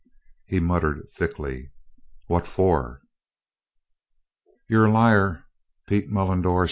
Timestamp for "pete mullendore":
5.87-6.59